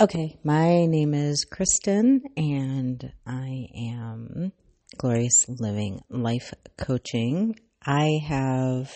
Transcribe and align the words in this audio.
Okay, 0.00 0.38
my 0.42 0.86
name 0.86 1.12
is 1.12 1.44
Kristen, 1.44 2.22
and 2.34 3.12
I 3.26 3.66
am 3.76 4.50
Glorious 4.96 5.44
Living 5.46 6.00
Life 6.08 6.54
Coaching. 6.78 7.60
I 7.84 8.18
have 8.26 8.90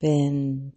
been 0.00 0.74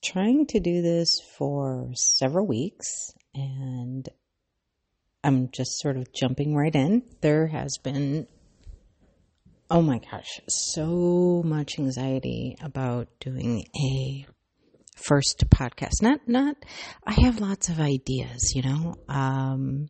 trying 0.00 0.46
to 0.50 0.60
do 0.60 0.80
this 0.80 1.20
for 1.36 1.90
several 1.96 2.46
weeks, 2.46 2.86
and 3.34 4.08
I'm 5.24 5.50
just 5.50 5.80
sort 5.80 5.96
of 5.96 6.12
jumping 6.12 6.54
right 6.54 6.72
in. 6.72 7.02
There 7.20 7.48
has 7.48 7.78
been, 7.82 8.28
oh 9.68 9.82
my 9.82 9.98
gosh, 9.98 10.40
so 10.48 11.42
much 11.44 11.80
anxiety 11.80 12.54
about 12.62 13.08
doing 13.18 13.64
a 13.76 14.24
first 14.94 15.44
podcast. 15.50 16.02
Not, 16.02 16.20
not, 16.26 16.56
I 17.06 17.12
have 17.22 17.40
lots 17.40 17.68
of 17.68 17.80
ideas, 17.80 18.52
you 18.54 18.62
know, 18.62 18.94
um, 19.08 19.88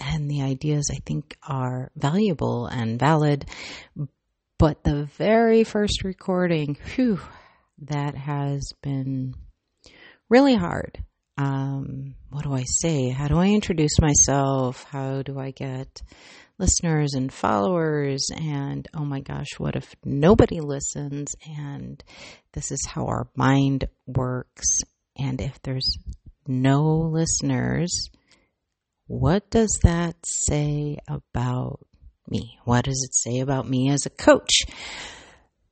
and 0.00 0.30
the 0.30 0.42
ideas 0.42 0.90
I 0.92 0.98
think 1.04 1.36
are 1.46 1.90
valuable 1.96 2.66
and 2.66 2.98
valid. 2.98 3.46
But 4.58 4.84
the 4.84 5.06
very 5.16 5.64
first 5.64 6.04
recording, 6.04 6.76
whew, 6.94 7.20
that 7.82 8.14
has 8.14 8.72
been 8.82 9.34
really 10.28 10.54
hard. 10.54 11.04
Um, 11.36 12.14
what 12.30 12.44
do 12.44 12.52
I 12.52 12.64
say? 12.64 13.10
How 13.10 13.26
do 13.26 13.36
I 13.36 13.48
introduce 13.48 14.00
myself? 14.00 14.84
How 14.84 15.22
do 15.22 15.38
I 15.38 15.50
get 15.50 16.00
listeners 16.58 17.14
and 17.14 17.32
followers? 17.32 18.28
And 18.34 18.86
oh 18.94 19.04
my 19.04 19.20
gosh, 19.20 19.58
what 19.58 19.76
if 19.76 19.94
nobody 20.04 20.60
listens? 20.60 21.34
And 21.58 22.02
this 22.52 22.70
is 22.70 22.86
how 22.86 23.06
our 23.06 23.28
mind 23.36 23.88
works. 24.06 24.80
And 25.16 25.40
if 25.40 25.60
there's 25.62 25.96
no 26.46 27.10
listeners, 27.12 28.10
what 29.06 29.50
does 29.50 29.80
that 29.82 30.16
say 30.24 30.98
about 31.08 31.80
me? 32.28 32.58
What 32.64 32.84
does 32.84 33.06
it 33.08 33.14
say 33.14 33.40
about 33.40 33.68
me 33.68 33.90
as 33.90 34.06
a 34.06 34.10
coach? 34.10 34.62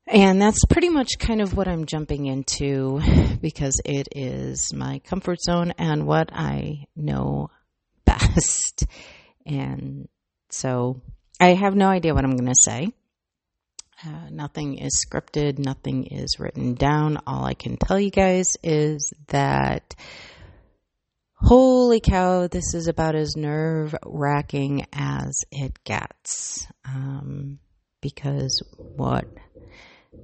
And 0.07 0.43
that's 0.43 0.65
pretty 0.67 0.89
much 0.89 1.19
kind 1.19 1.41
of 1.41 1.57
what 1.57 1.69
I'm 1.69 1.87
jumping 1.87 2.27
into 2.27 3.01
because 3.41 3.81
it 3.85 4.09
is 4.15 4.73
my 4.75 4.99
comfort 5.01 5.41
zone 5.41 5.73
and 5.79 6.07
what 6.07 6.31
I 6.33 6.85
know 6.97 7.51
best. 8.05 8.85
And 9.47 10.09
so 10.53 11.01
I 11.41 11.55
have 11.55 11.75
no 11.75 11.89
idea 11.89 12.15
what 12.15 12.25
I'm 12.25 12.37
going 12.37 12.53
to 12.53 12.63
say. 12.65 12.89
Uh, 14.05 14.29
nothing 14.31 14.79
is 14.79 15.05
scripted, 15.07 15.59
nothing 15.59 16.05
is 16.07 16.39
written 16.39 16.75
down. 16.75 17.19
All 17.27 17.45
I 17.45 17.55
can 17.55 17.77
tell 17.77 17.99
you 17.99 18.11
guys 18.11 18.57
is 18.63 19.13
that 19.29 19.95
holy 21.35 22.01
cow, 22.01 22.49
this 22.49 22.75
is 22.75 22.89
about 22.89 23.15
as 23.15 23.37
nerve 23.37 23.95
wracking 24.05 24.87
as 24.93 25.45
it 25.51 25.83
gets. 25.85 26.67
Um, 26.85 27.59
because 28.01 28.63
what 28.77 29.25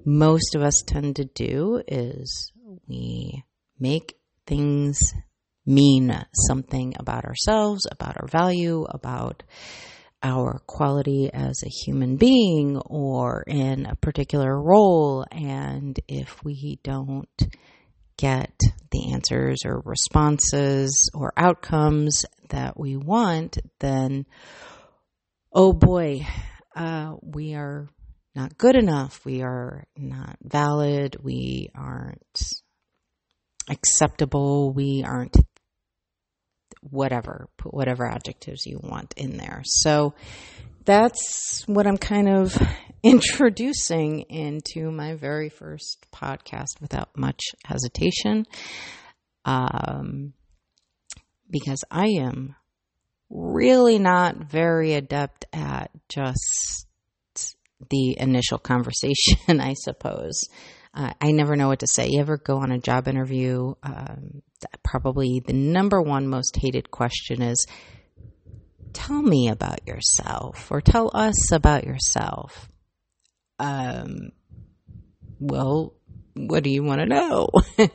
most 0.04 0.54
of 0.54 0.62
us 0.62 0.82
tend 0.86 1.16
to 1.16 1.24
do 1.24 1.82
is 1.86 2.52
we 2.86 3.44
make 3.78 4.18
things 4.46 4.98
mean 5.64 6.24
something 6.48 6.94
about 6.98 7.24
ourselves, 7.24 7.86
about 7.90 8.16
our 8.20 8.26
value, 8.26 8.84
about 8.88 9.42
our 10.22 10.60
quality 10.66 11.30
as 11.32 11.62
a 11.62 11.68
human 11.68 12.16
being 12.16 12.76
or 12.76 13.42
in 13.46 13.86
a 13.86 13.96
particular 13.96 14.60
role. 14.60 15.24
And 15.30 15.98
if 16.08 16.42
we 16.44 16.80
don't 16.82 17.28
get 18.16 18.52
the 18.90 19.12
answers 19.12 19.60
or 19.64 19.80
responses 19.84 21.10
or 21.14 21.32
outcomes 21.36 22.24
that 22.48 22.78
we 22.78 22.96
want, 22.96 23.58
then, 23.78 24.26
oh 25.52 25.72
boy, 25.72 26.26
uh, 26.74 27.14
we 27.22 27.54
are 27.54 27.88
not 28.34 28.58
good 28.58 28.76
enough. 28.76 29.24
We 29.24 29.42
are 29.42 29.84
not 29.96 30.36
valid. 30.42 31.16
We 31.22 31.70
aren't 31.74 32.42
acceptable. 33.68 34.72
We 34.72 35.04
aren't 35.06 35.36
whatever, 36.82 37.48
put 37.56 37.74
whatever 37.74 38.06
adjectives 38.06 38.66
you 38.66 38.80
want 38.82 39.14
in 39.16 39.36
there. 39.36 39.62
So 39.64 40.14
that's 40.84 41.64
what 41.66 41.86
I'm 41.86 41.98
kind 41.98 42.28
of 42.28 42.56
introducing 43.02 44.22
into 44.22 44.90
my 44.90 45.14
very 45.14 45.48
first 45.48 46.06
podcast 46.12 46.80
without 46.80 47.16
much 47.16 47.40
hesitation. 47.64 48.46
Um, 49.44 50.34
because 51.50 51.82
I 51.90 52.06
am 52.20 52.56
really 53.30 53.98
not 53.98 54.36
very 54.36 54.94
adept 54.94 55.46
at 55.52 55.90
just 56.08 56.86
the 57.90 58.18
initial 58.18 58.58
conversation, 58.58 59.60
I 59.60 59.74
suppose. 59.74 60.48
Uh, 60.98 61.12
I 61.20 61.30
never 61.30 61.54
know 61.54 61.68
what 61.68 61.78
to 61.78 61.86
say. 61.86 62.08
You 62.08 62.20
ever 62.20 62.38
go 62.38 62.56
on 62.56 62.72
a 62.72 62.78
job 62.78 63.06
interview? 63.06 63.74
Um, 63.84 64.42
probably 64.82 65.40
the 65.46 65.52
number 65.52 66.02
one 66.02 66.26
most 66.26 66.56
hated 66.60 66.90
question 66.90 67.40
is 67.40 67.64
tell 68.92 69.22
me 69.22 69.48
about 69.48 69.86
yourself 69.86 70.72
or 70.72 70.80
tell 70.80 71.12
us 71.14 71.52
about 71.52 71.84
yourself. 71.84 72.68
Um, 73.60 74.32
well, 75.38 75.94
what 76.34 76.64
do 76.64 76.70
you 76.70 76.82
want 76.82 77.00
to 77.00 77.06
know? 77.06 77.48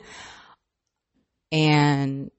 and 1.52 2.30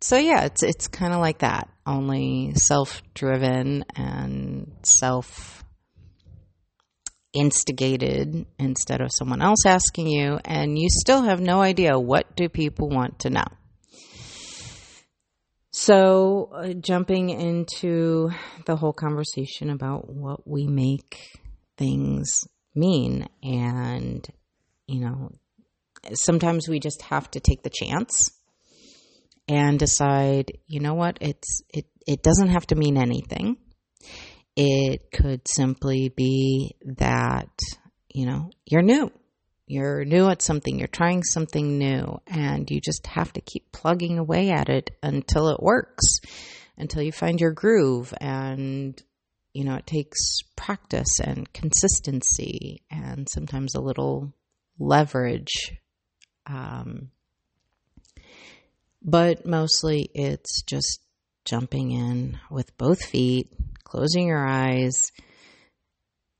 so 0.00 0.16
yeah, 0.16 0.46
it's 0.46 0.64
it's 0.64 0.88
kind 0.88 1.12
of 1.12 1.20
like 1.20 1.38
that, 1.38 1.68
only 1.86 2.54
self-driven 2.56 3.84
and 3.94 4.72
self 4.82 5.64
instigated 7.32 8.46
instead 8.58 9.00
of 9.00 9.10
someone 9.16 9.40
else 9.42 9.64
asking 9.66 10.08
you 10.08 10.38
and 10.44 10.78
you 10.78 10.88
still 10.90 11.22
have 11.22 11.40
no 11.40 11.60
idea 11.60 11.98
what 11.98 12.36
do 12.36 12.48
people 12.48 12.88
want 12.88 13.20
to 13.20 13.30
know. 13.30 13.44
So 15.72 16.50
uh, 16.52 16.72
jumping 16.72 17.30
into 17.30 18.30
the 18.66 18.76
whole 18.76 18.92
conversation 18.92 19.70
about 19.70 20.12
what 20.12 20.46
we 20.46 20.66
make 20.66 21.38
things 21.76 22.44
mean 22.74 23.26
and 23.42 24.26
you 24.86 25.00
know 25.00 25.30
sometimes 26.12 26.68
we 26.68 26.78
just 26.78 27.02
have 27.02 27.30
to 27.30 27.40
take 27.40 27.62
the 27.62 27.70
chance 27.70 28.30
and 29.48 29.78
decide 29.78 30.52
you 30.66 30.78
know 30.78 30.94
what 30.94 31.18
it's 31.20 31.62
it 31.72 31.86
it 32.06 32.22
doesn't 32.22 32.48
have 32.48 32.66
to 32.66 32.76
mean 32.76 32.96
anything 32.96 33.56
it 34.56 35.10
could 35.12 35.42
simply 35.48 36.08
be 36.08 36.76
that, 36.96 37.50
you 38.08 38.26
know, 38.26 38.50
you're 38.66 38.82
new. 38.82 39.10
You're 39.66 40.04
new 40.04 40.28
at 40.28 40.42
something, 40.42 40.80
you're 40.80 40.88
trying 40.88 41.22
something 41.22 41.78
new, 41.78 42.20
and 42.26 42.68
you 42.68 42.80
just 42.80 43.06
have 43.06 43.32
to 43.34 43.40
keep 43.40 43.70
plugging 43.70 44.18
away 44.18 44.50
at 44.50 44.68
it 44.68 44.90
until 45.00 45.48
it 45.50 45.62
works, 45.62 46.18
until 46.76 47.02
you 47.02 47.12
find 47.12 47.40
your 47.40 47.52
groove. 47.52 48.12
And, 48.20 49.00
you 49.52 49.64
know, 49.64 49.76
it 49.76 49.86
takes 49.86 50.18
practice 50.56 51.20
and 51.22 51.52
consistency 51.52 52.82
and 52.90 53.28
sometimes 53.30 53.76
a 53.76 53.80
little 53.80 54.32
leverage. 54.80 55.76
Um, 56.46 57.12
but 59.02 59.46
mostly 59.46 60.10
it's 60.14 60.62
just 60.62 61.00
jumping 61.44 61.92
in 61.92 62.40
with 62.50 62.76
both 62.76 63.04
feet 63.04 63.52
closing 63.90 64.28
your 64.28 64.46
eyes, 64.46 65.10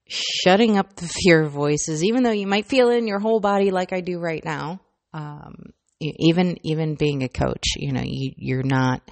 shutting 0.07 0.79
up 0.79 0.95
the 0.97 1.09
fear 1.25 1.45
voices, 1.45 2.05
even 2.05 2.23
though 2.23 2.31
you 2.31 2.47
might 2.47 2.67
feel 2.67 2.91
it 2.91 2.97
in 2.97 3.07
your 3.07 3.19
whole 3.19 3.41
body 3.41 3.71
like 3.71 3.93
I 3.93 4.01
do 4.01 4.19
right 4.19 4.45
now. 4.45 4.81
Um, 5.13 5.73
even 6.01 6.57
even 6.63 6.95
being 6.95 7.23
a 7.23 7.29
coach, 7.29 7.75
you 7.77 7.93
know, 7.93 8.03
you, 8.05 8.33
you're 8.37 8.63
not 8.63 9.03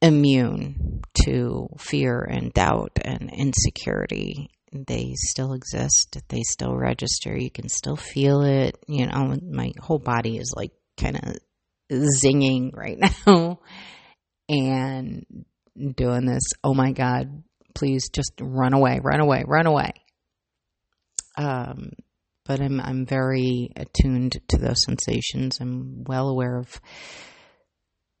immune 0.00 1.02
to 1.24 1.68
fear 1.78 2.22
and 2.22 2.52
doubt 2.54 2.92
and 3.02 3.30
insecurity. 3.36 4.50
They 4.72 5.14
still 5.16 5.52
exist. 5.52 6.18
They 6.28 6.42
still 6.42 6.74
register. 6.74 7.36
You 7.36 7.50
can 7.50 7.68
still 7.68 7.96
feel 7.96 8.42
it. 8.42 8.78
You 8.86 9.06
know, 9.06 9.36
my 9.42 9.72
whole 9.80 9.98
body 9.98 10.38
is 10.38 10.54
like 10.56 10.72
kind 10.98 11.16
of 11.16 11.36
zinging 11.90 12.74
right 12.74 12.98
now. 13.26 13.60
And 14.48 15.26
doing 15.94 16.26
this. 16.26 16.42
Oh 16.64 16.74
my 16.74 16.92
God, 16.92 17.42
please 17.74 18.08
just 18.08 18.32
run 18.40 18.72
away, 18.72 19.00
run 19.02 19.20
away, 19.20 19.44
run 19.46 19.66
away. 19.66 19.92
Um, 21.36 21.90
but 22.44 22.60
I'm 22.60 22.80
I'm 22.80 23.06
very 23.06 23.70
attuned 23.76 24.40
to 24.48 24.58
those 24.58 24.82
sensations. 24.84 25.58
I'm 25.60 26.04
well 26.04 26.28
aware 26.28 26.58
of 26.58 26.80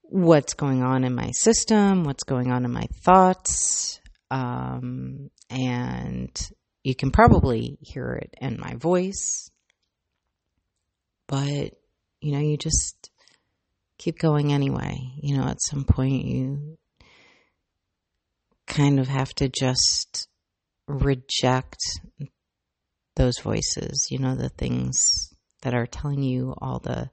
what's 0.02 0.54
going 0.54 0.82
on 0.82 1.04
in 1.04 1.14
my 1.14 1.30
system, 1.32 2.04
what's 2.04 2.24
going 2.24 2.50
on 2.50 2.64
in 2.64 2.72
my 2.72 2.86
thoughts, 3.04 4.00
um, 4.30 5.30
and 5.48 6.30
you 6.82 6.94
can 6.94 7.10
probably 7.10 7.78
hear 7.80 8.20
it 8.20 8.34
in 8.40 8.58
my 8.60 8.74
voice. 8.74 9.50
But 11.28 11.72
you 12.20 12.32
know, 12.32 12.40
you 12.40 12.56
just 12.56 13.10
keep 13.98 14.18
going 14.18 14.52
anyway. 14.52 14.96
You 15.22 15.38
know, 15.38 15.44
at 15.44 15.62
some 15.62 15.84
point 15.84 16.24
you 16.24 16.78
kind 18.66 18.98
of 18.98 19.08
have 19.08 19.32
to 19.34 19.48
just 19.48 20.28
reject 20.88 21.80
those 23.16 23.38
voices, 23.38 24.08
you 24.10 24.18
know, 24.18 24.34
the 24.34 24.50
things 24.50 24.94
that 25.62 25.74
are 25.74 25.86
telling 25.86 26.22
you 26.22 26.54
all 26.58 26.78
the 26.78 27.10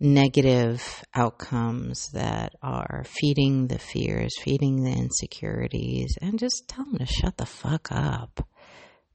negative 0.00 1.04
outcomes 1.14 2.08
that 2.12 2.54
are 2.60 3.04
feeding 3.06 3.68
the 3.68 3.78
fears, 3.78 4.32
feeding 4.40 4.82
the 4.82 4.90
insecurities, 4.90 6.18
and 6.20 6.38
just 6.38 6.64
tell 6.66 6.84
them 6.84 6.98
to 6.98 7.06
shut 7.06 7.36
the 7.36 7.46
fuck 7.46 7.88
up 7.92 8.46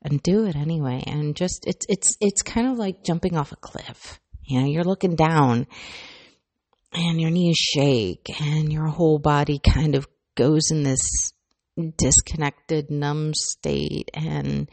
and 0.01 0.23
do 0.23 0.45
it 0.45 0.55
anyway. 0.55 1.03
And 1.05 1.35
just 1.35 1.65
it's 1.67 1.85
it's 1.89 2.15
it's 2.21 2.41
kind 2.41 2.67
of 2.67 2.77
like 2.77 3.03
jumping 3.03 3.35
off 3.35 3.51
a 3.51 3.57
cliff. 3.57 4.19
You 4.43 4.61
know, 4.61 4.67
you're 4.67 4.85
looking 4.85 5.15
down 5.15 5.67
and 6.93 7.19
your 7.19 7.31
knees 7.31 7.57
shake 7.57 8.29
and 8.41 8.71
your 8.71 8.87
whole 8.87 9.19
body 9.19 9.59
kind 9.59 9.95
of 9.95 10.07
goes 10.37 10.71
in 10.71 10.83
this 10.83 11.01
disconnected, 11.97 12.89
numb 12.89 13.33
state, 13.33 14.09
and 14.13 14.69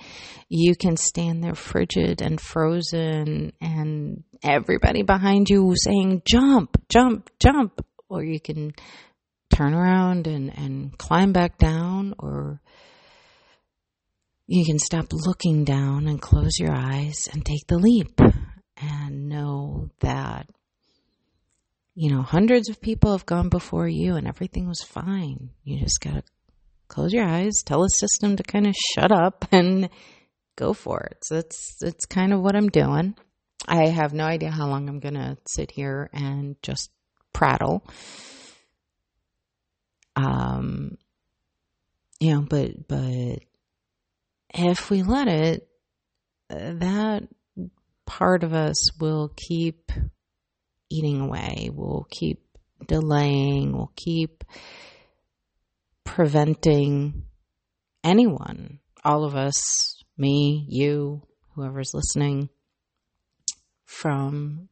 you 0.48 0.74
can 0.74 0.96
stand 0.96 1.42
there 1.42 1.54
frigid 1.54 2.22
and 2.22 2.40
frozen, 2.40 3.52
and 3.60 4.22
everybody 4.42 5.02
behind 5.02 5.48
you 5.50 5.74
saying, 5.76 6.22
Jump, 6.24 6.76
jump, 6.88 7.30
jump. 7.40 7.84
Or 8.08 8.22
you 8.22 8.38
can 8.38 8.72
turn 9.54 9.74
around 9.74 10.26
and, 10.26 10.56
and 10.56 10.96
climb 10.96 11.32
back 11.32 11.58
down, 11.58 12.14
or 12.18 12.60
you 14.46 14.64
can 14.64 14.78
stop 14.78 15.06
looking 15.10 15.64
down 15.64 16.06
and 16.06 16.20
close 16.20 16.58
your 16.58 16.74
eyes 16.74 17.16
and 17.32 17.44
take 17.44 17.66
the 17.66 17.78
leap 17.78 18.20
and 18.76 19.28
know 19.28 19.88
that 20.00 20.46
you 21.94 22.10
know, 22.10 22.22
hundreds 22.22 22.68
of 22.68 22.80
people 22.80 23.12
have 23.12 23.26
gone 23.26 23.48
before 23.48 23.88
you 23.88 24.16
and 24.16 24.26
everything 24.26 24.66
was 24.66 24.82
fine. 24.82 25.50
You 25.62 25.80
just 25.80 26.00
got 26.00 26.14
to 26.14 26.22
close 26.88 27.12
your 27.12 27.24
eyes, 27.24 27.62
tell 27.64 27.82
the 27.82 27.88
system 27.88 28.36
to 28.36 28.42
kind 28.42 28.66
of 28.66 28.74
shut 28.94 29.12
up 29.12 29.46
and 29.52 29.88
go 30.56 30.72
for 30.72 31.00
it. 31.00 31.18
So 31.22 31.36
that's 31.36 31.76
that's 31.80 32.04
kind 32.06 32.32
of 32.32 32.40
what 32.40 32.56
I'm 32.56 32.68
doing. 32.68 33.14
I 33.66 33.88
have 33.88 34.12
no 34.12 34.24
idea 34.24 34.50
how 34.50 34.66
long 34.66 34.88
I'm 34.88 35.00
going 35.00 35.14
to 35.14 35.38
sit 35.46 35.70
here 35.70 36.10
and 36.12 36.56
just 36.62 36.90
prattle. 37.32 37.86
Um 40.16 40.98
you 42.20 42.34
know, 42.34 42.42
but 42.42 42.88
but 42.88 43.40
if 44.54 44.90
we 44.90 45.02
let 45.02 45.28
it 45.28 45.68
that 46.48 47.28
part 48.06 48.44
of 48.44 48.52
us 48.52 48.96
will 49.00 49.32
keep 49.36 49.90
eating 50.90 51.20
away. 51.20 51.70
We'll 51.72 52.06
keep 52.10 52.42
delaying. 52.86 53.72
We'll 53.72 53.92
keep 53.96 54.44
preventing 56.04 57.24
anyone, 58.04 58.78
all 59.04 59.24
of 59.24 59.34
us, 59.34 60.02
me, 60.16 60.64
you, 60.68 61.22
whoever's 61.54 61.92
listening, 61.94 62.50
from 63.84 64.68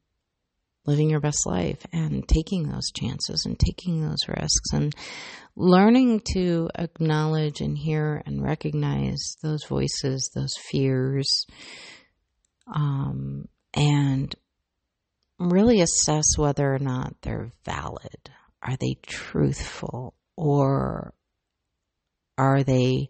living 0.85 1.11
your 1.11 1.21
best 1.21 1.47
life 1.47 1.85
and 1.93 2.27
taking 2.29 2.69
those 2.69 2.91
chances 2.93 3.45
and 3.47 3.59
taking 3.59 4.01
those 4.01 4.29
risks 4.29 4.73
and 4.73 4.95
learning 5.55 6.21
to 6.33 6.69
acknowledge 6.77 7.61
and 7.61 7.79
hear 7.79 8.23
and 8.27 8.43
recognize 8.43 9.37
those 9.43 9.65
voices, 9.65 10.31
those 10.35 10.55
fears, 10.71 11.47
um, 12.75 13.47
and 13.75 14.35
really 15.51 15.81
assess 15.81 16.37
whether 16.37 16.75
or 16.75 16.79
not 16.79 17.15
they're 17.23 17.51
valid. 17.65 18.31
Are 18.63 18.77
they 18.77 18.97
truthful 19.03 20.15
or 20.37 21.15
are 22.39 22.63
they 22.63 23.09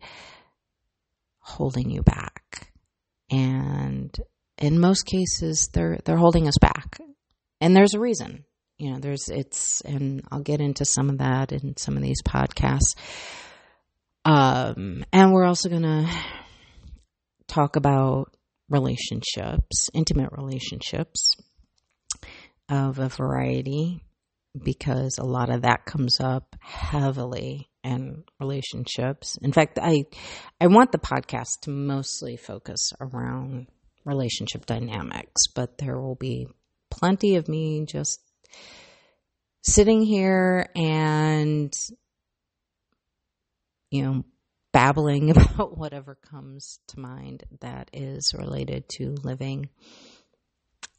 holding 1.40 1.90
you 1.90 2.02
back? 2.02 2.72
And 3.30 4.14
in 4.58 4.80
most 4.80 5.04
cases, 5.06 5.68
they're, 5.72 5.98
they're 6.04 6.16
holding 6.16 6.48
us 6.48 6.58
back. 6.60 6.98
And 7.60 7.76
there's 7.76 7.94
a 7.94 8.00
reason. 8.00 8.44
You 8.78 8.92
know, 8.92 8.98
there's, 8.98 9.28
it's, 9.28 9.80
and 9.82 10.22
I'll 10.30 10.40
get 10.40 10.60
into 10.60 10.84
some 10.84 11.08
of 11.10 11.18
that 11.18 11.52
in 11.52 11.76
some 11.76 11.96
of 11.96 12.02
these 12.02 12.22
podcasts. 12.22 12.96
Um, 14.24 15.04
and 15.12 15.32
we're 15.32 15.44
also 15.44 15.68
going 15.68 15.82
to 15.82 16.08
talk 17.46 17.76
about 17.76 18.34
relationships, 18.68 19.88
intimate 19.92 20.30
relationships, 20.32 21.36
of 22.72 22.98
a 22.98 23.08
variety 23.10 24.02
because 24.60 25.18
a 25.18 25.24
lot 25.24 25.50
of 25.50 25.62
that 25.62 25.84
comes 25.84 26.20
up 26.20 26.56
heavily 26.60 27.68
in 27.84 28.24
relationships. 28.40 29.36
In 29.42 29.52
fact, 29.52 29.78
I 29.80 30.06
I 30.58 30.68
want 30.68 30.90
the 30.90 30.98
podcast 30.98 31.60
to 31.62 31.70
mostly 31.70 32.36
focus 32.36 32.92
around 32.98 33.66
relationship 34.06 34.64
dynamics, 34.64 35.42
but 35.54 35.76
there 35.78 36.00
will 36.00 36.14
be 36.14 36.48
plenty 36.90 37.36
of 37.36 37.46
me 37.46 37.84
just 37.86 38.20
sitting 39.62 40.02
here 40.02 40.66
and 40.74 41.72
you 43.90 44.02
know 44.02 44.24
babbling 44.72 45.30
about 45.36 45.76
whatever 45.76 46.14
comes 46.14 46.78
to 46.88 46.98
mind 46.98 47.44
that 47.60 47.90
is 47.92 48.32
related 48.34 48.88
to 48.88 49.14
living 49.22 49.68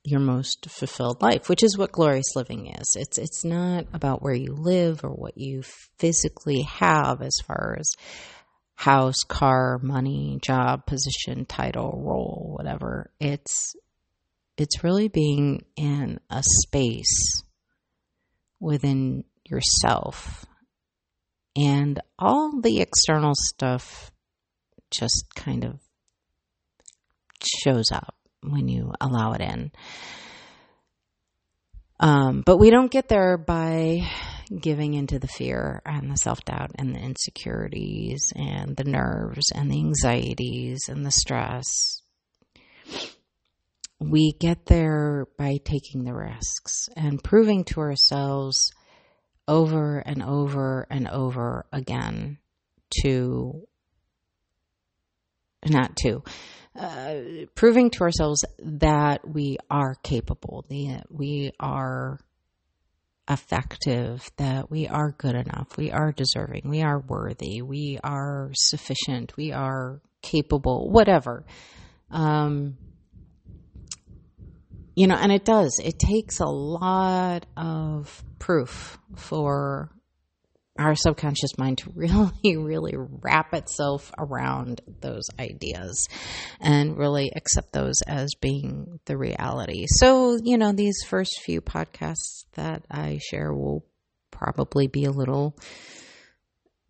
your 0.04 0.20
most 0.20 0.70
fulfilled 0.70 1.22
life, 1.22 1.48
which 1.48 1.64
is 1.64 1.78
what 1.78 1.92
glorious 1.92 2.36
living 2.36 2.68
is. 2.68 2.96
It's 2.96 3.18
it's 3.18 3.46
not 3.46 3.86
about 3.94 4.22
where 4.22 4.34
you 4.34 4.54
live 4.54 5.04
or 5.04 5.10
what 5.10 5.38
you 5.38 5.64
physically 5.98 6.64
have 6.64 7.22
as 7.22 7.36
far 7.46 7.78
as 7.80 7.90
house, 8.76 9.24
car, 9.28 9.80
money, 9.82 10.40
job, 10.42 10.86
position, 10.86 11.46
title, 11.46 11.92
role, 11.96 12.54
whatever. 12.58 13.12
It's 13.20 13.76
it's 14.58 14.84
really 14.84 15.08
being 15.08 15.66
in 15.78 16.20
a 16.30 16.44
space 16.44 17.44
within 18.60 19.24
yourself. 19.46 20.46
And 21.56 22.02
all 22.18 22.60
the 22.62 22.82
external 22.82 23.34
stuff 23.36 24.12
just 24.92 25.26
kind 25.36 25.64
of 25.64 25.80
shows 27.64 27.92
up 27.92 28.16
when 28.44 28.68
you 28.68 28.94
allow 29.00 29.34
it 29.34 29.42
in. 29.42 29.72
Um, 32.00 32.44
but 32.46 32.58
we 32.58 32.70
don't 32.70 32.92
get 32.92 33.08
there 33.08 33.38
by 33.38 34.10
giving 34.60 34.94
into 34.94 35.20
the 35.20 35.28
fear 35.28 35.82
and 35.86 36.12
the 36.12 36.18
self 36.18 36.44
doubt 36.44 36.72
and 36.76 36.94
the 36.94 37.00
insecurities 37.00 38.34
and 38.36 38.76
the 38.76 38.84
nerves 38.84 39.52
and 39.54 39.72
the 39.72 39.80
anxieties 39.80 40.82
and 40.90 41.06
the 41.06 41.12
stress. 41.12 42.02
We 44.00 44.34
get 44.34 44.66
there 44.66 45.28
by 45.38 45.60
taking 45.64 46.04
the 46.04 46.14
risks 46.14 46.90
and 46.98 47.24
proving 47.24 47.64
to 47.66 47.80
ourselves 47.80 48.72
over 49.48 50.00
and 50.00 50.22
over 50.22 50.86
and 50.90 51.08
over 51.08 51.66
again 51.72 52.38
to 53.02 53.66
not 55.70 55.96
to 55.98 56.24
uh, 56.76 57.16
proving 57.56 57.90
to 57.92 58.02
ourselves 58.02 58.44
that 58.60 59.28
we 59.28 59.58
are 59.70 59.96
capable, 60.04 60.66
that 60.70 61.06
we 61.10 61.52
are 61.60 62.20
effective, 63.30 64.30
that 64.38 64.70
we 64.70 64.88
are 64.88 65.12
good 65.12 65.36
enough, 65.36 65.78
we 65.78 65.92
are 65.92 66.12
deserving, 66.12 66.64
we 66.66 66.82
are 66.82 67.00
worthy, 67.00 67.62
we 67.62 68.00
are 68.04 68.50
sufficient, 68.54 69.38
we 69.38 69.52
are 69.52 70.02
capable, 70.22 70.90
whatever. 70.90 71.46
Um, 72.10 72.78
you 74.96 75.08
know, 75.08 75.16
and 75.16 75.32
it 75.32 75.46
does. 75.46 75.80
It 75.84 75.98
takes 75.98 76.40
a 76.40 76.46
lot 76.46 77.46
of 77.56 78.24
proof 78.40 78.98
for 79.16 79.90
our 80.78 80.96
subconscious 80.96 81.58
mind 81.58 81.80
to 81.80 81.92
really, 81.96 82.32
really 82.58 82.94
wrap 82.96 83.54
itself 83.54 84.12
around 84.18 84.82
those 85.02 85.24
ideas 85.40 86.08
and 86.60 86.98
really 86.98 87.32
accept 87.36 87.74
those 87.74 88.02
as 88.08 88.34
being 88.42 89.00
the 89.06 89.18
reality. 89.18 89.86
So, 89.88 90.38
you 90.42 90.58
know, 90.58 90.72
these 90.72 91.04
first 91.08 91.42
few 91.44 91.62
podcasts 91.62 92.46
that 92.54 92.84
I 92.90 93.20
share 93.22 93.54
will 93.54 93.86
probably 94.32 94.88
be 94.88 95.06
a 95.06 95.12
little 95.12 95.56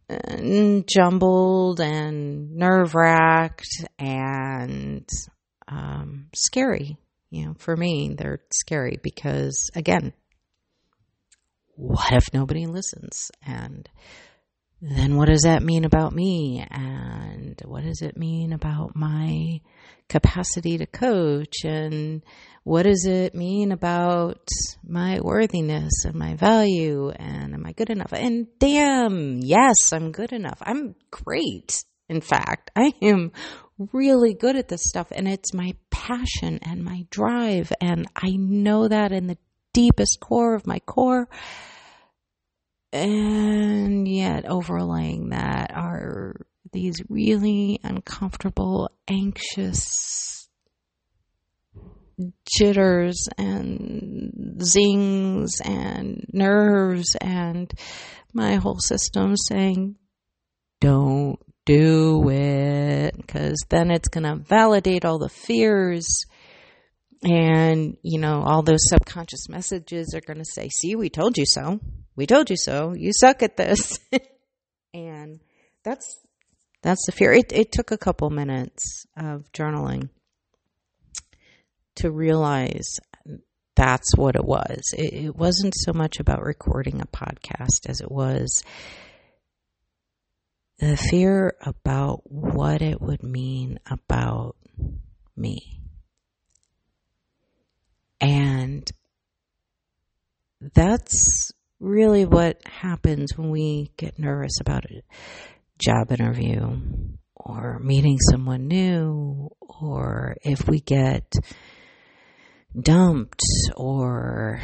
uh, 0.09 0.81
jumbled 0.87 1.79
and 1.79 2.55
nerve 2.55 2.95
wracked 2.95 3.85
and 3.99 5.07
um, 5.67 6.27
scary. 6.33 6.97
You 7.29 7.47
know, 7.47 7.55
for 7.57 7.75
me, 7.75 8.13
they're 8.15 8.41
scary 8.51 8.99
because, 9.01 9.71
again, 9.75 10.13
what 11.75 12.11
if 12.11 12.33
nobody 12.33 12.65
listens? 12.65 13.31
And 13.45 13.89
then 14.81 15.15
what 15.15 15.29
does 15.29 15.43
that 15.43 15.63
mean 15.63 15.85
about 15.85 16.13
me? 16.13 16.65
And 16.69 17.59
what 17.63 17.83
does 17.83 18.01
it 18.01 18.17
mean 18.17 18.51
about 18.51 18.95
my 18.95 19.61
capacity 20.09 20.77
to 20.77 20.85
coach? 20.85 21.63
And 21.63 22.21
what 22.63 22.83
does 22.83 23.05
it 23.05 23.33
mean 23.33 23.71
about 23.71 24.45
my 24.85 25.21
worthiness 25.21 26.03
and 26.05 26.15
my 26.15 26.35
value? 26.35 27.09
And 27.09 27.53
am 27.53 27.65
I 27.65 27.71
good 27.71 27.89
enough? 27.89 28.11
And 28.11 28.47
damn, 28.59 29.39
yes, 29.39 29.93
I'm 29.93 30.11
good 30.11 30.33
enough. 30.33 30.61
I'm 30.61 30.95
great. 31.11 31.83
In 32.09 32.19
fact, 32.19 32.69
I 32.75 32.93
am 33.01 33.31
really 33.93 34.33
good 34.33 34.57
at 34.57 34.67
this 34.67 34.83
stuff 34.83 35.07
and 35.11 35.27
it's 35.27 35.53
my 35.53 35.75
passion 35.89 36.59
and 36.61 36.83
my 36.83 37.07
drive. 37.09 37.71
And 37.79 38.07
I 38.15 38.31
know 38.31 38.89
that 38.89 39.13
in 39.13 39.27
the 39.27 39.37
deepest 39.73 40.19
core 40.19 40.55
of 40.55 40.67
my 40.67 40.79
core. 40.79 41.27
And 42.91 44.07
yet, 44.07 44.45
overlaying 44.47 45.29
that 45.29 45.71
are 45.73 46.35
these 46.71 47.01
really 47.09 47.79
uncomfortable, 47.83 48.91
anxious 49.07 50.47
jitters 52.45 53.27
and 53.37 54.59
zings 54.63 55.59
and 55.63 56.25
nerves, 56.31 57.15
and 57.19 57.73
my 58.33 58.55
whole 58.55 58.79
system 58.79 59.35
saying, 59.35 59.95
Don't 60.79 61.39
do 61.65 62.29
it, 62.29 63.15
because 63.17 63.57
then 63.69 63.89
it's 63.89 64.09
going 64.09 64.25
to 64.25 64.35
validate 64.35 65.05
all 65.05 65.17
the 65.17 65.29
fears 65.29 66.25
and, 67.23 67.97
you 68.01 68.19
know, 68.19 68.43
all 68.43 68.61
those 68.61 68.87
subconscious 68.89 69.47
messages 69.49 70.13
are 70.13 70.21
going 70.21 70.39
to 70.39 70.45
say, 70.45 70.69
see, 70.69 70.95
we 70.95 71.09
told 71.09 71.37
you 71.37 71.45
so. 71.45 71.79
We 72.15 72.27
told 72.27 72.49
you 72.49 72.57
so. 72.57 72.93
You 72.93 73.11
suck 73.13 73.41
at 73.41 73.57
this. 73.57 73.99
and 74.93 75.39
that's, 75.83 76.19
that's 76.81 77.05
the 77.05 77.11
fear. 77.11 77.31
It, 77.31 77.51
it 77.53 77.71
took 77.71 77.91
a 77.91 77.97
couple 77.97 78.29
minutes 78.29 79.05
of 79.15 79.51
journaling 79.53 80.09
to 81.95 82.11
realize 82.11 82.99
that's 83.75 84.15
what 84.15 84.35
it 84.35 84.43
was. 84.43 84.81
It, 84.97 85.13
it 85.13 85.35
wasn't 85.35 85.73
so 85.75 85.93
much 85.93 86.19
about 86.19 86.43
recording 86.43 87.01
a 87.01 87.05
podcast 87.05 87.87
as 87.87 88.01
it 88.01 88.11
was 88.11 88.63
the 90.79 90.97
fear 90.97 91.55
about 91.61 92.21
what 92.25 92.81
it 92.81 92.99
would 92.99 93.23
mean 93.23 93.79
about 93.89 94.55
me. 95.37 95.82
And 98.23 98.89
that's 100.73 101.51
really 101.81 102.25
what 102.25 102.65
happens 102.65 103.37
when 103.37 103.49
we 103.49 103.91
get 103.97 104.17
nervous 104.17 104.61
about 104.61 104.85
a 104.85 105.01
job 105.77 106.11
interview 106.11 106.79
or 107.35 107.79
meeting 107.79 108.17
someone 108.31 108.67
new 108.67 109.49
or 109.59 110.37
if 110.41 110.67
we 110.69 110.79
get 110.79 111.33
dumped 112.79 113.41
or 113.75 114.61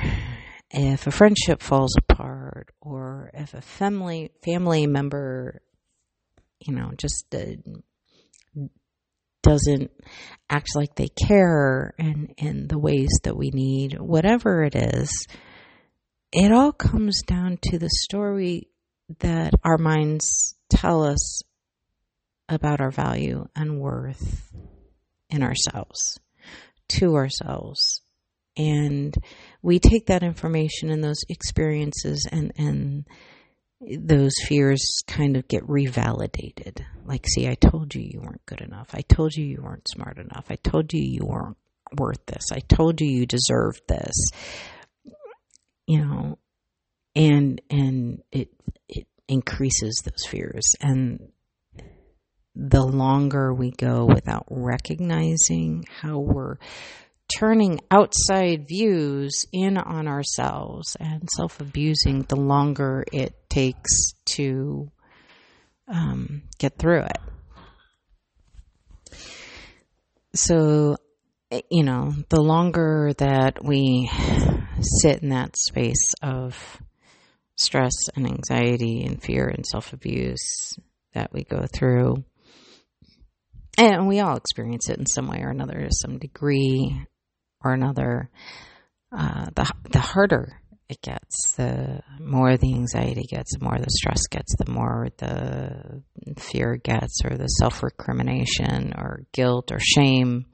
if 0.72 1.06
a 1.08 1.12
friendship 1.12 1.62
falls 1.62 1.94
apart 1.98 2.70
or 2.80 3.30
if 3.34 3.54
a 3.54 3.62
family 3.62 4.32
family 4.42 4.88
member 4.88 5.62
you 6.62 6.74
know 6.74 6.92
just 6.96 7.26
doesn't 9.42 9.92
act 10.50 10.70
like 10.76 10.96
they 10.96 11.08
care 11.08 11.94
and 11.98 12.34
in 12.38 12.68
the 12.68 12.80
ways 12.80 13.10
that 13.24 13.38
we 13.38 13.52
need, 13.52 14.00
whatever 14.00 14.64
it 14.64 14.76
is, 14.76 15.10
it 16.32 16.52
all 16.52 16.72
comes 16.72 17.22
down 17.24 17.58
to 17.64 17.80
the 17.80 17.90
story 17.90 18.68
that 19.20 19.54
our 19.64 19.78
minds 19.78 20.56
tell 20.70 21.04
us 21.04 21.42
about 22.48 22.82
our 22.82 22.92
value 22.92 23.48
and 23.56 23.80
worth 23.80 24.52
in 25.30 25.44
ourselves, 25.44 26.20
to 26.88 27.16
ourselves. 27.16 28.02
And 28.58 29.16
we 29.62 29.80
take 29.80 30.08
that 30.08 30.24
information 30.24 30.90
and 30.90 31.04
those 31.04 31.24
experiences 31.30 32.28
and, 32.32 32.52
and 32.58 33.08
those 33.82 34.34
fears 34.46 35.04
kind 35.08 35.38
of 35.38 35.48
get 35.48 35.64
revalidated. 35.64 36.84
Like, 37.06 37.26
see, 37.28 37.48
I 37.48 37.56
told 37.56 37.96
you 37.96 38.02
you 38.02 38.20
weren't 38.22 38.46
good 38.46 38.62
enough. 38.62 38.90
I 38.94 39.02
told 39.02 39.36
you 39.36 39.46
you 39.46 39.62
weren't 39.62 39.88
smart 39.88 40.18
enough. 40.18 40.48
I 40.50 40.56
told 40.56 40.94
you 40.94 41.02
you 41.02 41.26
weren't 41.26 41.58
worth 41.98 42.26
this. 42.26 42.52
I 42.52 42.60
told 42.60 43.02
you 43.02 43.08
you 43.08 43.26
deserved 43.26 43.82
this. 43.88 44.16
You 45.88 46.06
know, 46.06 46.40
and 47.16 47.62
and 47.70 48.22
it 48.32 48.50
it 48.88 49.08
increases 49.28 50.04
those 50.04 50.26
fears 50.30 50.76
and 50.82 51.32
the 52.56 52.84
longer 52.84 53.54
we 53.54 53.72
go 53.72 54.06
without 54.06 54.46
recognizing 54.50 55.86
how 56.02 56.20
we're 56.20 56.58
turning 57.38 57.80
outside 57.92 58.68
views 58.68 59.46
in 59.52 59.78
on 59.78 60.08
ourselves 60.08 60.96
and 61.00 61.28
self 61.36 61.62
abusing, 61.62 62.24
the 62.24 62.36
longer 62.36 63.06
it 63.12 63.34
takes 63.50 64.14
to 64.26 64.92
um, 65.88 66.44
get 66.58 66.78
through 66.78 67.04
it. 67.04 67.18
So, 70.36 70.98
you 71.70 71.84
know, 71.84 72.14
the 72.30 72.42
longer 72.42 73.12
that 73.18 73.64
we 73.64 74.10
sit 75.02 75.24
in 75.24 75.30
that 75.30 75.56
space 75.58 76.14
of 76.22 76.82
stress 77.56 77.94
and 78.16 78.26
anxiety 78.26 79.04
and 79.04 79.22
fear 79.22 79.48
and 79.48 79.66
self 79.66 79.94
abuse 79.94 80.74
that 81.14 81.34
we 81.34 81.44
go 81.44 81.66
through, 81.74 82.24
and 83.78 84.08
we 84.08 84.20
all 84.20 84.38
experience 84.38 84.90
it 84.90 85.00
in 85.00 85.06
some 85.06 85.28
way 85.28 85.42
or 85.42 85.50
another 85.50 85.80
to 85.80 85.90
some 85.92 86.20
degree 86.20 87.06
or 87.64 87.74
another, 87.74 88.30
uh, 89.12 89.48
the 89.56 89.72
the 89.92 90.00
harder 90.00 90.60
it 90.90 91.02
gets, 91.02 91.54
the 91.54 92.02
more 92.20 92.58
the 92.58 92.74
anxiety 92.74 93.24
gets, 93.30 93.54
the 93.56 93.64
more 93.64 93.78
the 93.78 93.90
stress 93.90 94.26
gets, 94.28 94.56
the 94.58 94.72
more 94.72 95.10
the 95.18 96.04
fear 96.38 96.78
gets, 96.78 97.22
or 97.24 97.38
the 97.38 97.48
self 97.48 97.84
recrimination, 97.84 98.94
or 98.98 99.22
guilt, 99.32 99.72
or 99.72 99.80
shame, 99.80 100.46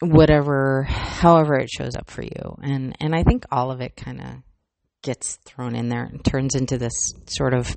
whatever, 0.00 0.84
however 0.84 1.56
it 1.58 1.68
shows 1.70 1.96
up 1.96 2.10
for 2.10 2.22
you, 2.22 2.56
and 2.62 2.96
and 3.00 3.14
I 3.14 3.22
think 3.22 3.44
all 3.50 3.70
of 3.70 3.80
it 3.80 3.94
kind 3.96 4.20
of 4.20 4.28
gets 5.02 5.36
thrown 5.44 5.76
in 5.76 5.88
there 5.88 6.04
and 6.04 6.24
turns 6.24 6.54
into 6.54 6.78
this 6.78 7.12
sort 7.26 7.54
of 7.54 7.76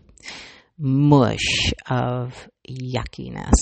mush 0.77 1.74
of 1.89 2.50
yuckiness 2.68 3.53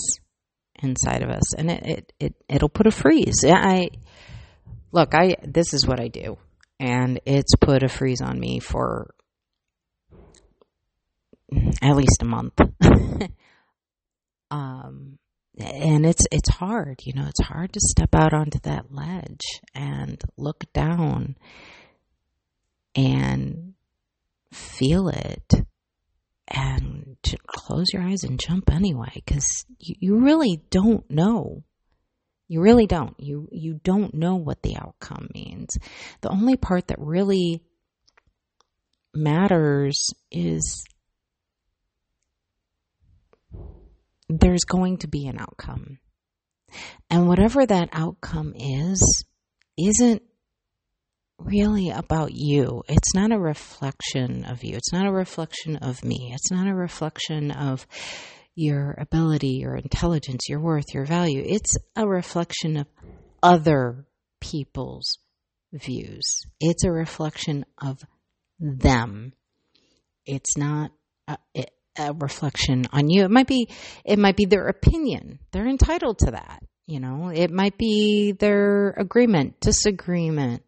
inside 0.81 1.23
of 1.23 1.29
us, 1.29 1.53
and 1.55 1.71
it 1.71 1.83
it, 1.85 2.13
it 2.19 2.35
it'll 2.49 2.69
put 2.69 2.87
a 2.87 2.91
freeze. 2.91 3.43
I 3.45 3.89
look, 4.91 5.13
I 5.13 5.37
this 5.43 5.73
is 5.73 5.87
what 5.87 5.99
I 5.99 6.07
do, 6.07 6.37
and 6.79 7.19
it's 7.25 7.55
put 7.55 7.83
a 7.83 7.89
freeze 7.89 8.21
on 8.21 8.39
me 8.39 8.59
for 8.59 9.13
at 11.81 11.95
least 11.95 12.21
a 12.21 12.25
month. 12.25 12.59
um, 14.51 15.17
and 15.59 16.05
it's 16.05 16.25
it's 16.31 16.49
hard, 16.49 17.01
you 17.03 17.13
know, 17.13 17.27
it's 17.27 17.43
hard 17.43 17.73
to 17.73 17.79
step 17.79 18.13
out 18.13 18.33
onto 18.33 18.59
that 18.59 18.91
ledge 18.91 19.61
and 19.73 20.21
look 20.37 20.65
down 20.73 21.35
and 22.95 23.73
feel 24.51 25.09
it 25.09 25.53
and 26.47 27.17
to 27.23 27.37
close 27.45 27.87
your 27.91 28.03
eyes 28.03 28.23
and 28.23 28.39
jump 28.39 28.71
anyway 28.71 29.11
because 29.13 29.65
you, 29.79 29.95
you 29.99 30.19
really 30.19 30.61
don't 30.69 31.09
know. 31.09 31.63
You 32.47 32.61
really 32.61 32.87
don't. 32.87 33.15
You 33.19 33.49
you 33.51 33.79
don't 33.83 34.13
know 34.13 34.35
what 34.35 34.61
the 34.61 34.77
outcome 34.77 35.27
means. 35.33 35.77
The 36.21 36.29
only 36.29 36.55
part 36.55 36.87
that 36.87 36.99
really 36.99 37.61
matters 39.13 40.13
is 40.31 40.85
there's 44.29 44.63
going 44.63 44.97
to 44.99 45.07
be 45.07 45.27
an 45.27 45.39
outcome. 45.39 45.99
And 47.09 47.27
whatever 47.27 47.65
that 47.65 47.89
outcome 47.91 48.53
is 48.55 49.25
isn't 49.77 50.21
really 51.39 51.89
about 51.89 52.31
you. 52.33 52.83
It's 52.87 53.13
not 53.13 53.31
a 53.31 53.39
reflection 53.39 54.45
of 54.45 54.63
you. 54.63 54.75
It's 54.75 54.91
not 54.91 55.07
a 55.07 55.11
reflection 55.11 55.77
of 55.77 56.03
me. 56.03 56.31
It's 56.33 56.51
not 56.51 56.67
a 56.67 56.73
reflection 56.73 57.51
of 57.51 57.85
your 58.55 58.95
ability, 58.99 59.59
your 59.61 59.75
intelligence, 59.75 60.49
your 60.49 60.59
worth, 60.59 60.93
your 60.93 61.05
value. 61.05 61.43
It's 61.45 61.75
a 61.95 62.07
reflection 62.07 62.77
of 62.77 62.87
other 63.43 64.05
people's 64.41 65.19
views. 65.71 66.41
It's 66.59 66.83
a 66.83 66.91
reflection 66.91 67.65
of 67.77 67.99
them. 68.59 69.33
It's 70.25 70.57
not 70.57 70.91
a, 71.27 71.37
a 71.97 72.13
reflection 72.13 72.85
on 72.91 73.09
you. 73.09 73.23
It 73.23 73.31
might 73.31 73.47
be, 73.47 73.69
it 74.03 74.17
might 74.17 74.37
be 74.37 74.45
their 74.45 74.67
opinion. 74.67 75.39
They're 75.51 75.67
entitled 75.67 76.19
to 76.19 76.31
that. 76.31 76.63
You 76.87 76.99
know, 76.99 77.29
it 77.33 77.51
might 77.51 77.77
be 77.77 78.31
their 78.31 78.91
agreement, 78.91 79.59
disagreement 79.59 80.63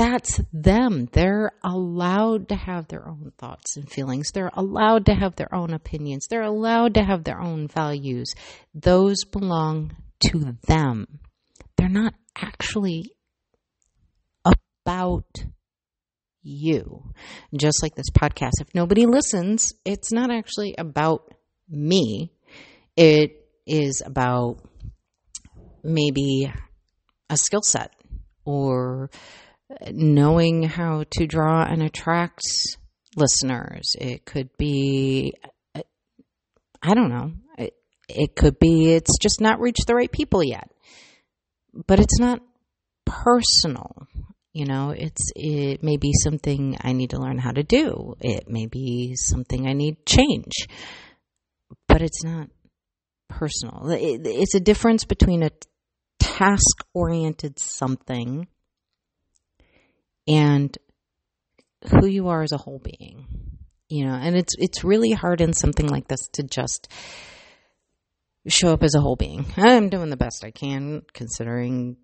that's 0.00 0.40
them. 0.50 1.08
They're 1.12 1.52
allowed 1.62 2.48
to 2.48 2.56
have 2.56 2.88
their 2.88 3.06
own 3.06 3.32
thoughts 3.36 3.76
and 3.76 3.90
feelings. 3.90 4.30
They're 4.32 4.50
allowed 4.54 5.04
to 5.06 5.14
have 5.14 5.36
their 5.36 5.54
own 5.54 5.74
opinions. 5.74 6.26
They're 6.26 6.40
allowed 6.40 6.94
to 6.94 7.04
have 7.04 7.24
their 7.24 7.38
own 7.38 7.68
values. 7.68 8.32
Those 8.74 9.24
belong 9.24 9.94
to 10.28 10.56
them. 10.66 11.20
They're 11.76 11.90
not 11.90 12.14
actually 12.34 13.12
about 14.86 15.44
you. 16.42 17.12
Just 17.54 17.82
like 17.82 17.94
this 17.94 18.10
podcast, 18.10 18.62
if 18.62 18.74
nobody 18.74 19.04
listens, 19.04 19.74
it's 19.84 20.12
not 20.12 20.30
actually 20.30 20.74
about 20.78 21.30
me. 21.68 22.32
It 22.96 23.32
is 23.66 24.02
about 24.04 24.62
maybe 25.84 26.50
a 27.28 27.36
skill 27.36 27.62
set 27.62 27.92
or 28.46 29.10
knowing 29.90 30.62
how 30.64 31.04
to 31.12 31.26
draw 31.26 31.62
and 31.62 31.82
attract 31.82 32.42
listeners. 33.16 33.94
It 33.98 34.24
could 34.24 34.50
be, 34.56 35.34
I 36.82 36.94
don't 36.94 37.10
know. 37.10 37.32
It, 37.58 37.74
it 38.08 38.36
could 38.36 38.58
be 38.58 38.92
it's 38.92 39.18
just 39.18 39.40
not 39.40 39.60
reached 39.60 39.86
the 39.86 39.94
right 39.94 40.10
people 40.10 40.42
yet. 40.42 40.70
But 41.86 42.00
it's 42.00 42.18
not 42.18 42.40
personal. 43.04 44.06
You 44.52 44.66
know, 44.66 44.90
it's 44.90 45.30
it 45.36 45.84
may 45.84 45.96
be 45.96 46.12
something 46.24 46.76
I 46.80 46.92
need 46.92 47.10
to 47.10 47.20
learn 47.20 47.38
how 47.38 47.52
to 47.52 47.62
do. 47.62 48.16
It 48.20 48.48
may 48.48 48.66
be 48.66 49.14
something 49.14 49.68
I 49.68 49.72
need 49.72 50.04
change. 50.04 50.66
But 51.86 52.02
it's 52.02 52.24
not 52.24 52.48
personal. 53.28 53.90
It, 53.90 54.22
it's 54.24 54.56
a 54.56 54.60
difference 54.60 55.04
between 55.04 55.44
a 55.44 55.50
task 56.18 56.84
oriented 56.92 57.60
something 57.60 58.48
and 60.26 60.76
who 61.88 62.06
you 62.06 62.28
are 62.28 62.42
as 62.42 62.52
a 62.52 62.58
whole 62.58 62.80
being. 62.80 63.26
You 63.88 64.06
know, 64.06 64.14
and 64.14 64.36
it's 64.36 64.54
it's 64.58 64.84
really 64.84 65.10
hard 65.10 65.40
in 65.40 65.52
something 65.52 65.88
like 65.88 66.06
this 66.06 66.28
to 66.34 66.44
just 66.44 66.92
show 68.46 68.72
up 68.72 68.82
as 68.82 68.94
a 68.94 69.00
whole 69.00 69.16
being. 69.16 69.44
I'm 69.56 69.88
doing 69.88 70.10
the 70.10 70.16
best 70.16 70.44
I 70.44 70.50
can 70.50 71.02
considering 71.12 71.96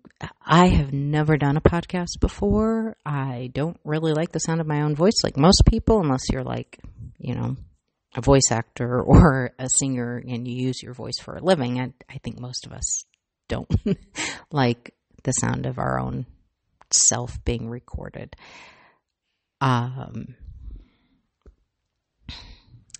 I 0.45 0.67
have 0.67 0.91
never 0.93 1.37
done 1.37 1.57
a 1.57 1.61
podcast 1.61 2.19
before. 2.19 2.97
I 3.05 3.51
don't 3.53 3.79
really 3.83 4.13
like 4.13 4.31
the 4.31 4.39
sound 4.39 4.61
of 4.61 4.67
my 4.67 4.81
own 4.81 4.95
voice 4.95 5.23
like 5.23 5.37
most 5.37 5.63
people 5.65 6.01
unless 6.01 6.29
you're 6.29 6.43
like, 6.43 6.79
you 7.17 7.35
know, 7.35 7.55
a 8.15 8.21
voice 8.21 8.51
actor 8.51 9.01
or 9.01 9.51
a 9.57 9.69
singer 9.69 10.21
and 10.27 10.47
you 10.47 10.67
use 10.67 10.81
your 10.83 10.93
voice 10.93 11.19
for 11.21 11.35
a 11.35 11.43
living. 11.43 11.79
I, 11.79 11.93
I 12.09 12.17
think 12.17 12.39
most 12.39 12.65
of 12.65 12.73
us 12.73 13.05
don't 13.47 13.71
like 14.51 14.93
the 15.23 15.31
sound 15.31 15.65
of 15.65 15.79
our 15.79 15.99
own 15.99 16.25
self 16.91 17.43
being 17.43 17.69
recorded. 17.69 18.35
Um, 19.61 20.35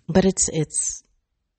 but 0.08 0.24
it's 0.24 0.48
it's 0.52 1.02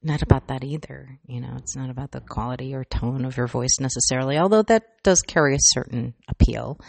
not 0.01 0.21
about 0.21 0.48
that 0.48 0.63
either. 0.63 1.19
You 1.25 1.41
know, 1.41 1.55
it's 1.57 1.75
not 1.75 1.89
about 1.89 2.12
the 2.12 2.21
quality 2.21 2.74
or 2.74 2.83
tone 2.83 3.25
of 3.25 3.38
your 3.38 3.48
voice 3.48 3.79
necessarily, 3.79 4.38
although 4.38 4.63
that 4.63 5.03
does 5.03 5.21
carry 5.21 5.55
a 5.55 5.59
certain 5.59 6.13
appeal. 6.27 6.79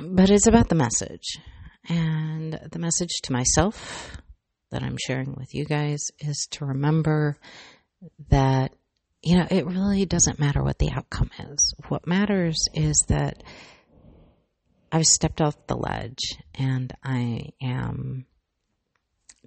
But 0.00 0.30
it's 0.30 0.46
about 0.46 0.68
the 0.68 0.74
message. 0.74 1.38
And 1.88 2.60
the 2.70 2.78
message 2.78 3.20
to 3.24 3.32
myself 3.32 4.18
that 4.70 4.82
I'm 4.82 4.96
sharing 5.06 5.34
with 5.34 5.54
you 5.54 5.64
guys 5.64 6.00
is 6.18 6.46
to 6.52 6.66
remember 6.66 7.36
that 8.30 8.72
you 9.22 9.36
know, 9.36 9.46
it 9.50 9.66
really 9.66 10.06
doesn't 10.06 10.38
matter 10.38 10.62
what 10.62 10.78
the 10.78 10.90
outcome 10.90 11.30
is. 11.50 11.74
What 11.88 12.06
matters 12.06 12.68
is 12.74 13.04
that 13.08 13.42
I've 14.92 15.06
stepped 15.06 15.40
off 15.40 15.66
the 15.66 15.76
ledge 15.76 16.36
and 16.54 16.92
I 17.02 17.50
am 17.60 18.26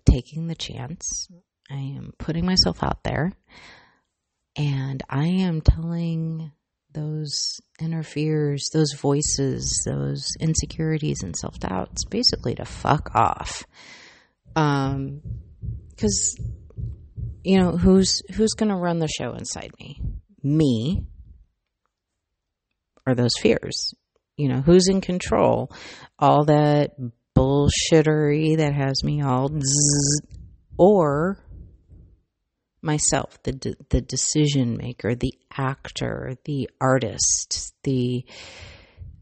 taking 0.06 0.48
the 0.48 0.56
chance. 0.56 1.28
I 1.70 1.76
am 1.76 2.14
putting 2.18 2.46
myself 2.46 2.84
out 2.84 3.04
there 3.04 3.32
and 4.56 5.02
I 5.10 5.28
am 5.28 5.62
telling 5.62 6.52
those 6.94 7.62
inner 7.80 8.04
fears, 8.04 8.70
those 8.74 8.94
voices, 8.94 9.82
those 9.86 10.28
insecurities 10.40 11.24
and 11.24 11.36
self 11.36 11.58
doubts 11.60 12.04
basically 12.06 12.56
to 12.56 12.66
fuck 12.66 13.16
off. 13.16 13.66
Um, 14.56 15.22
because 15.90 16.36
you 17.44 17.60
know, 17.60 17.72
who's 17.72 18.22
who's 18.36 18.54
going 18.54 18.70
to 18.70 18.76
run 18.76 19.00
the 19.00 19.08
show 19.08 19.34
inside 19.34 19.72
me? 19.80 20.02
Me 20.44 21.06
or 23.06 23.16
those 23.16 23.34
fears? 23.40 23.94
You 24.38 24.50
know, 24.50 24.62
who's 24.62 24.88
in 24.88 25.02
control? 25.02 25.72
All 26.20 26.46
that 26.46 26.92
bullshittery 27.36 28.58
that 28.58 28.74
has 28.74 29.04
me 29.04 29.22
all 29.22 29.50
zzz, 29.50 30.22
or 30.78 31.38
myself, 32.82 33.42
the 33.44 33.76
the 33.90 34.02
decision 34.02 34.78
maker, 34.78 35.16
the 35.16 35.34
actor, 35.56 36.36
the 36.46 36.70
artist, 36.80 37.74
the 37.84 38.26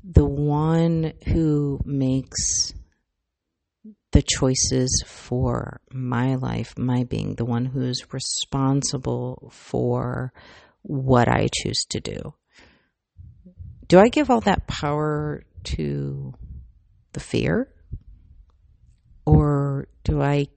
the 0.03 0.25
one 0.25 1.13
who 1.27 1.79
makes 1.86 2.73
the 4.19 4.25
choices 4.27 5.01
for 5.08 5.79
my 5.93 6.36
life, 6.36 6.77
my 6.77 7.05
being 7.05 7.36
the 7.36 7.45
one 7.45 7.63
who's 7.63 8.03
responsible 8.12 9.49
for 9.49 10.34
what 10.82 11.29
I 11.29 11.47
choose 11.53 11.86
to 11.91 12.01
do. 12.01 12.34
Do 13.88 13.97
I 13.97 14.10
give 14.10 14.29
all 14.29 14.41
that 14.41 14.67
power 14.67 15.43
to 15.75 16.34
the 17.13 17.21
fear? 17.21 17.69
Or 19.25 19.88
do 20.03 20.21
I 20.21 20.47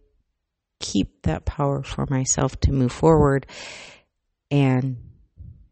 keep 0.80 1.22
that 1.22 1.44
power 1.44 1.84
for 1.84 2.04
myself 2.10 2.58
to 2.62 2.72
move 2.72 2.90
forward 2.90 3.46
and 4.50 4.96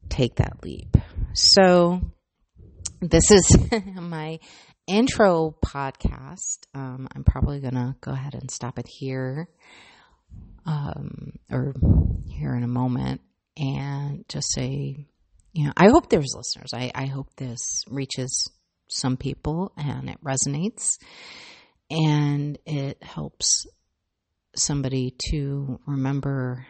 take 0.09 0.37
that 0.37 0.63
leap? 0.63 0.97
So, 1.33 2.03
this 3.01 3.33
is 3.33 3.59
my 3.97 4.39
intro 4.91 5.55
podcast. 5.65 6.67
Um, 6.75 7.09
I'm 7.15 7.25
probably 7.25 7.61
going 7.61 7.75
to 7.75 7.95
go 8.01 8.11
ahead 8.11 8.35
and 8.35 8.51
stop 8.51 8.79
it 8.79 8.87
here 8.89 9.49
um, 10.67 11.33
or 11.51 11.75
here 12.27 12.55
in 12.55 12.65
a 12.65 12.69
moment 12.69 13.21
and 13.57 14.25
just 14.29 14.53
say, 14.53 15.07
you 15.53 15.67
know, 15.67 15.73
I 15.77 15.89
hope 15.89 16.11
there's 16.11 16.35
listeners. 16.37 16.73
I, 16.75 16.91
I 16.95 17.07
hope 17.07 17.29
this 17.37 17.85
reaches 17.89 18.51
some 18.89 19.17
people 19.17 19.73
and 19.77 20.11
it 20.11 20.19
resonates 20.25 20.99
and 21.91 22.59
it 22.67 23.03
helps 23.03 23.67
somebody 24.57 25.15
to 25.31 25.79
remember 25.87 26.67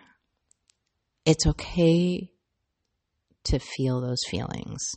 it's 1.24 1.46
okay 1.46 2.30
to 3.44 3.58
feel 3.58 4.00
those 4.00 4.22
feelings. 4.28 4.94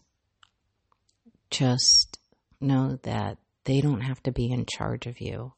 Just 1.49 2.19
know 2.63 2.99
that 3.03 3.37
they 3.65 3.81
don't 3.81 4.01
have 4.01 4.21
to 4.23 4.31
be 4.31 4.51
in 4.51 4.65
charge 4.65 5.05
of 5.07 5.21
you. 5.21 5.53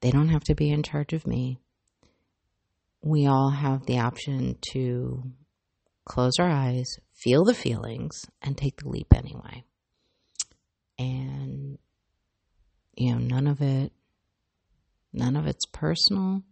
They 0.00 0.10
don't 0.10 0.28
have 0.28 0.44
to 0.44 0.54
be 0.54 0.70
in 0.70 0.82
charge 0.82 1.12
of 1.12 1.26
me. 1.26 1.58
We 3.02 3.26
all 3.26 3.50
have 3.50 3.86
the 3.86 3.98
option 4.00 4.58
to 4.72 5.22
close 6.04 6.34
our 6.38 6.50
eyes, 6.50 6.86
feel 7.12 7.44
the 7.44 7.54
feelings, 7.54 8.20
and 8.42 8.56
take 8.56 8.78
the 8.78 8.88
leap 8.88 9.14
anyway. 9.14 9.64
And, 10.98 11.78
you 12.96 13.12
know, 13.12 13.18
none 13.18 13.46
of 13.46 13.60
it, 13.60 13.92
none 15.12 15.36
of 15.36 15.46
it's 15.46 15.66
personal. 15.66 16.42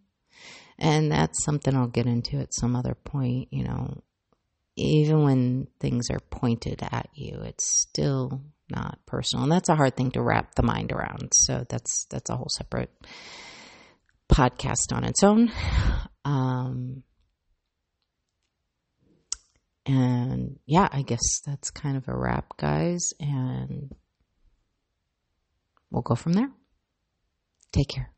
And 0.79 1.11
that's 1.11 1.45
something 1.45 1.75
I'll 1.75 1.89
get 1.89 2.07
into 2.07 2.39
at 2.39 2.55
some 2.55 2.77
other 2.77 2.95
point, 2.95 3.49
you 3.51 3.65
know. 3.65 4.03
Even 4.77 5.23
when 5.23 5.69
things 5.81 6.11
are 6.11 6.21
pointed 6.31 6.83
at 6.83 7.09
you, 7.15 7.41
it's 7.43 7.65
still 7.81 8.43
not 8.69 8.99
personal. 9.07 9.45
And 9.45 9.53
that's 9.53 9.69
a 9.69 9.75
hard 9.75 9.97
thing 9.97 10.11
to 10.13 10.23
wrap 10.23 10.55
the 10.55 10.63
mind 10.63 10.93
around. 10.93 11.33
So 11.33 11.65
that's 11.69 12.07
that's 12.11 12.31
a 12.31 12.37
whole 12.37 12.51
separate 12.51 12.91
podcast 14.29 14.93
on 14.93 15.05
its 15.05 15.23
own. 15.23 15.51
Um, 16.25 17.05
and 19.87 20.59
yeah, 20.67 20.89
I 20.91 21.03
guess 21.03 21.41
that's 21.47 21.71
kind 21.71 21.97
of 21.97 22.09
a 22.09 22.17
wrap, 22.17 22.57
guys. 22.57 23.13
And 23.21 23.95
we'll 25.91 26.03
go 26.03 26.17
from 26.17 26.33
there. 26.33 26.51
Take 27.73 27.89
care. 27.89 28.16